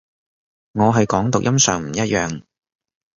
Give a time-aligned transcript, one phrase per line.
[0.71, 2.41] 我係講讀音上唔一樣